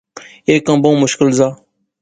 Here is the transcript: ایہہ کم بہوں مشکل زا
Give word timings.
ایہہ 0.47 0.65
کم 0.65 0.77
بہوں 0.83 0.97
مشکل 1.03 1.29
زا 1.37 1.47